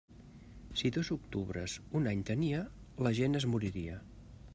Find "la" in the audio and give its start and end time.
3.09-3.13